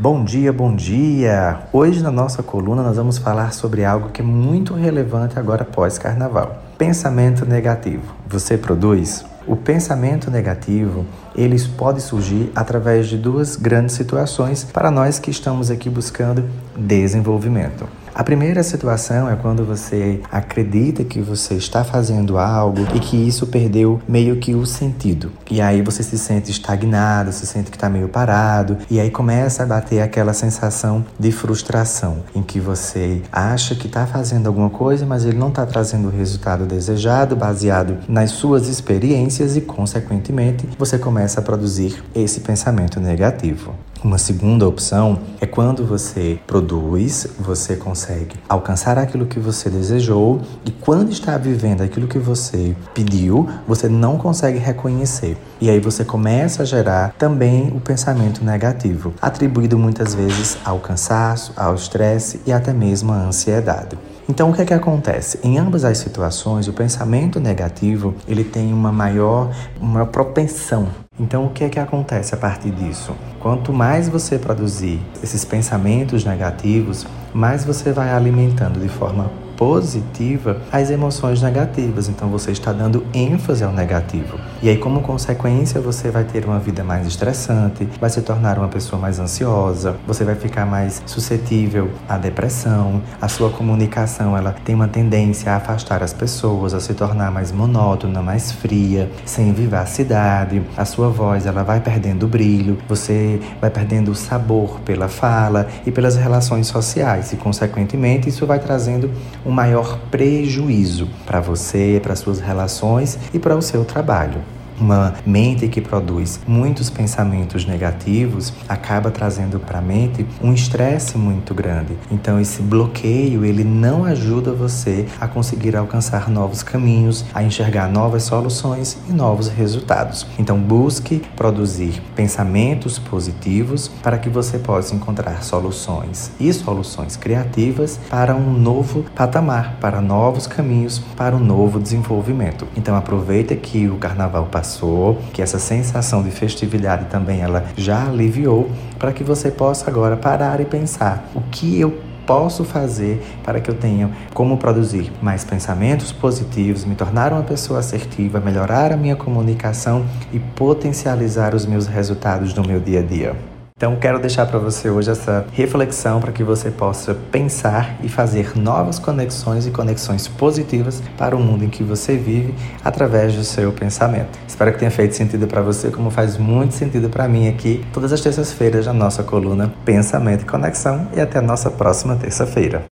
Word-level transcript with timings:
Bom 0.00 0.22
dia, 0.22 0.52
bom 0.52 0.76
dia! 0.76 1.58
Hoje 1.72 2.00
na 2.04 2.12
nossa 2.12 2.40
coluna 2.40 2.84
nós 2.84 2.96
vamos 2.96 3.18
falar 3.18 3.52
sobre 3.52 3.84
algo 3.84 4.10
que 4.10 4.22
é 4.22 4.24
muito 4.24 4.72
relevante 4.72 5.36
agora 5.36 5.64
pós-carnaval: 5.64 6.62
pensamento 6.78 7.44
negativo. 7.44 8.14
Você 8.28 8.56
produz? 8.56 9.26
O 9.44 9.56
pensamento 9.56 10.30
negativo, 10.30 11.04
eles 11.34 11.66
pode 11.66 12.00
surgir 12.00 12.52
através 12.54 13.08
de 13.08 13.18
duas 13.18 13.56
grandes 13.56 13.96
situações 13.96 14.62
para 14.62 14.88
nós 14.88 15.18
que 15.18 15.32
estamos 15.32 15.68
aqui 15.68 15.90
buscando 15.90 16.48
desenvolvimento. 16.76 17.84
A 18.18 18.24
primeira 18.24 18.64
situação 18.64 19.30
é 19.30 19.36
quando 19.36 19.64
você 19.64 20.20
acredita 20.28 21.04
que 21.04 21.20
você 21.20 21.54
está 21.54 21.84
fazendo 21.84 22.36
algo 22.36 22.84
e 22.92 22.98
que 22.98 23.16
isso 23.16 23.46
perdeu 23.46 24.02
meio 24.08 24.38
que 24.38 24.56
o 24.56 24.66
sentido. 24.66 25.30
E 25.48 25.60
aí 25.60 25.82
você 25.82 26.02
se 26.02 26.18
sente 26.18 26.50
estagnado, 26.50 27.30
se 27.30 27.46
sente 27.46 27.70
que 27.70 27.76
está 27.76 27.88
meio 27.88 28.08
parado, 28.08 28.76
e 28.90 28.98
aí 28.98 29.08
começa 29.08 29.62
a 29.62 29.66
bater 29.66 30.00
aquela 30.00 30.32
sensação 30.32 31.06
de 31.16 31.30
frustração, 31.30 32.24
em 32.34 32.42
que 32.42 32.58
você 32.58 33.22
acha 33.30 33.76
que 33.76 33.86
está 33.86 34.04
fazendo 34.04 34.48
alguma 34.48 34.68
coisa, 34.68 35.06
mas 35.06 35.24
ele 35.24 35.38
não 35.38 35.50
está 35.50 35.64
trazendo 35.64 36.08
o 36.08 36.10
resultado 36.10 36.66
desejado, 36.66 37.36
baseado 37.36 37.98
nas 38.08 38.32
suas 38.32 38.66
experiências, 38.66 39.54
e, 39.56 39.60
consequentemente, 39.60 40.68
você 40.76 40.98
começa 40.98 41.38
a 41.38 41.42
produzir 41.44 42.02
esse 42.16 42.40
pensamento 42.40 42.98
negativo. 42.98 43.76
Uma 44.02 44.16
segunda 44.16 44.66
opção 44.66 45.18
é 45.40 45.46
quando 45.46 45.84
você 45.84 46.38
produz, 46.46 47.26
você 47.36 47.74
consegue 47.74 48.36
alcançar 48.48 48.96
aquilo 48.96 49.26
que 49.26 49.40
você 49.40 49.68
desejou 49.68 50.40
e 50.64 50.70
quando 50.70 51.10
está 51.10 51.36
vivendo 51.36 51.80
aquilo 51.80 52.06
que 52.06 52.18
você 52.18 52.76
pediu, 52.94 53.48
você 53.66 53.88
não 53.88 54.16
consegue 54.16 54.58
reconhecer. 54.58 55.36
E 55.60 55.68
aí 55.68 55.80
você 55.80 56.04
começa 56.04 56.62
a 56.62 56.64
gerar 56.64 57.12
também 57.18 57.72
o 57.74 57.80
pensamento 57.80 58.44
negativo, 58.44 59.12
atribuído 59.20 59.76
muitas 59.76 60.14
vezes 60.14 60.56
ao 60.64 60.78
cansaço, 60.78 61.52
ao 61.56 61.74
estresse 61.74 62.40
e 62.46 62.52
até 62.52 62.72
mesmo 62.72 63.12
à 63.12 63.16
ansiedade. 63.16 63.98
Então 64.28 64.50
o 64.50 64.54
que 64.54 64.62
é 64.62 64.64
que 64.64 64.74
acontece? 64.74 65.40
Em 65.42 65.58
ambas 65.58 65.84
as 65.84 65.98
situações, 65.98 66.68
o 66.68 66.72
pensamento 66.72 67.40
negativo, 67.40 68.14
ele 68.28 68.44
tem 68.44 68.72
uma 68.72 68.92
maior 68.92 69.50
uma 69.80 70.06
propensão 70.06 70.86
então, 71.20 71.46
o 71.46 71.50
que 71.50 71.64
é 71.64 71.68
que 71.68 71.80
acontece 71.80 72.32
a 72.34 72.38
partir 72.38 72.70
disso? 72.70 73.12
Quanto 73.40 73.72
mais 73.72 74.08
você 74.08 74.38
produzir 74.38 75.00
esses 75.22 75.44
pensamentos 75.44 76.24
negativos, 76.24 77.06
mais 77.34 77.64
você 77.64 77.92
vai 77.92 78.10
alimentando 78.10 78.78
de 78.78 78.88
forma 78.88 79.28
positiva 79.58 80.62
as 80.72 80.88
emoções 80.88 81.42
negativas. 81.42 82.08
Então 82.08 82.28
você 82.28 82.52
está 82.52 82.72
dando 82.72 83.04
ênfase 83.12 83.64
ao 83.64 83.72
negativo. 83.72 84.38
E 84.62 84.68
aí, 84.68 84.78
como 84.78 85.02
consequência, 85.02 85.80
você 85.80 86.10
vai 86.10 86.24
ter 86.24 86.44
uma 86.44 86.60
vida 86.60 86.84
mais 86.84 87.06
estressante, 87.06 87.86
vai 88.00 88.08
se 88.08 88.22
tornar 88.22 88.56
uma 88.56 88.68
pessoa 88.68 89.02
mais 89.02 89.18
ansiosa, 89.18 89.96
você 90.06 90.24
vai 90.24 90.36
ficar 90.36 90.64
mais 90.64 91.02
suscetível 91.04 91.90
à 92.08 92.16
depressão, 92.16 93.02
a 93.20 93.28
sua 93.28 93.50
comunicação 93.50 94.36
ela 94.36 94.54
tem 94.64 94.74
uma 94.74 94.86
tendência 94.86 95.52
a 95.52 95.56
afastar 95.56 96.02
as 96.02 96.12
pessoas, 96.12 96.72
a 96.72 96.80
se 96.80 96.94
tornar 96.94 97.32
mais 97.32 97.50
monótona, 97.50 98.22
mais 98.22 98.52
fria, 98.52 99.10
sem 99.24 99.52
vivacidade. 99.52 100.62
A 100.76 100.84
sua 100.84 101.08
voz 101.08 101.46
ela 101.46 101.64
vai 101.64 101.80
perdendo 101.80 102.28
brilho, 102.28 102.78
você 102.88 103.40
vai 103.60 103.70
perdendo 103.70 104.12
o 104.12 104.14
sabor 104.14 104.78
pela 104.84 105.08
fala 105.08 105.66
e 105.84 105.90
pelas 105.90 106.14
relações 106.14 106.68
sociais 106.68 107.32
e 107.32 107.36
consequentemente 107.36 108.28
isso 108.28 108.46
vai 108.46 108.60
trazendo 108.60 109.10
um 109.48 109.50
maior 109.50 109.98
prejuízo 110.10 111.08
para 111.24 111.40
você, 111.40 111.98
para 112.02 112.14
suas 112.14 112.38
relações 112.38 113.18
e 113.32 113.38
para 113.38 113.56
o 113.56 113.62
seu 113.62 113.82
trabalho. 113.82 114.42
Uma 114.80 115.14
mente 115.26 115.66
que 115.66 115.80
produz 115.80 116.38
muitos 116.46 116.88
pensamentos 116.88 117.66
negativos 117.66 118.52
acaba 118.68 119.10
trazendo 119.10 119.58
para 119.58 119.78
a 119.78 119.82
mente 119.82 120.24
um 120.40 120.52
estresse 120.52 121.18
muito 121.18 121.52
grande. 121.52 121.98
Então 122.10 122.40
esse 122.40 122.62
bloqueio, 122.62 123.44
ele 123.44 123.64
não 123.64 124.04
ajuda 124.04 124.52
você 124.52 125.06
a 125.20 125.26
conseguir 125.26 125.74
alcançar 125.74 126.30
novos 126.30 126.62
caminhos, 126.62 127.24
a 127.34 127.42
enxergar 127.42 127.88
novas 127.90 128.22
soluções 128.22 128.96
e 129.08 129.12
novos 129.12 129.48
resultados. 129.48 130.24
Então 130.38 130.56
busque 130.56 131.22
produzir 131.34 132.00
pensamentos 132.14 133.00
positivos 133.00 133.88
para 134.00 134.16
que 134.16 134.28
você 134.28 134.58
possa 134.58 134.94
encontrar 134.94 135.42
soluções 135.42 136.30
e 136.38 136.52
soluções 136.52 137.16
criativas 137.16 137.98
para 138.08 138.34
um 138.36 138.52
novo 138.52 139.04
patamar, 139.14 139.76
para 139.80 140.00
novos 140.00 140.46
caminhos, 140.46 141.00
para 141.16 141.34
um 141.34 141.40
novo 141.40 141.80
desenvolvimento. 141.80 142.68
Então 142.76 142.94
aproveita 142.94 143.56
que 143.56 143.88
o 143.88 143.96
carnaval 143.96 144.46
passou 144.46 144.67
passou, 144.68 145.18
que 145.32 145.40
essa 145.40 145.58
sensação 145.58 146.22
de 146.22 146.30
festividade 146.30 147.06
também 147.06 147.40
ela 147.40 147.64
já 147.76 148.06
aliviou, 148.06 148.70
para 148.98 149.12
que 149.12 149.24
você 149.24 149.50
possa 149.50 149.88
agora 149.88 150.16
parar 150.16 150.60
e 150.60 150.66
pensar 150.66 151.30
o 151.34 151.40
que 151.50 151.80
eu 151.80 151.98
posso 152.26 152.62
fazer 152.62 153.22
para 153.42 153.58
que 153.58 153.70
eu 153.70 153.74
tenha 153.74 154.10
como 154.34 154.58
produzir 154.58 155.10
mais 155.22 155.44
pensamentos 155.44 156.12
positivos, 156.12 156.84
me 156.84 156.94
tornar 156.94 157.32
uma 157.32 157.42
pessoa 157.42 157.78
assertiva, 157.78 158.38
melhorar 158.38 158.92
a 158.92 158.98
minha 158.98 159.16
comunicação 159.16 160.04
e 160.30 160.38
potencializar 160.38 161.54
os 161.54 161.64
meus 161.64 161.86
resultados 161.86 162.52
no 162.52 162.62
meu 162.62 162.80
dia 162.80 163.00
a 163.00 163.02
dia. 163.02 163.47
Então, 163.78 163.94
quero 163.94 164.18
deixar 164.18 164.44
para 164.44 164.58
você 164.58 164.90
hoje 164.90 165.08
essa 165.08 165.46
reflexão 165.52 166.20
para 166.20 166.32
que 166.32 166.42
você 166.42 166.68
possa 166.68 167.14
pensar 167.14 167.96
e 168.02 168.08
fazer 168.08 168.58
novas 168.58 168.98
conexões 168.98 169.68
e 169.68 169.70
conexões 169.70 170.26
positivas 170.26 171.00
para 171.16 171.36
o 171.36 171.38
mundo 171.38 171.64
em 171.64 171.68
que 171.68 171.84
você 171.84 172.16
vive 172.16 172.52
através 172.84 173.36
do 173.36 173.44
seu 173.44 173.70
pensamento. 173.70 174.36
Espero 174.48 174.72
que 174.72 174.80
tenha 174.80 174.90
feito 174.90 175.14
sentido 175.14 175.46
para 175.46 175.62
você, 175.62 175.92
como 175.92 176.10
faz 176.10 176.36
muito 176.36 176.74
sentido 176.74 177.08
para 177.08 177.28
mim 177.28 177.46
aqui, 177.46 177.86
todas 177.92 178.12
as 178.12 178.20
terças-feiras 178.20 178.84
na 178.84 178.92
nossa 178.92 179.22
coluna 179.22 179.72
Pensamento 179.84 180.42
e 180.42 180.44
Conexão. 180.44 181.06
E 181.16 181.20
até 181.20 181.38
a 181.38 181.42
nossa 181.42 181.70
próxima 181.70 182.16
terça-feira. 182.16 182.84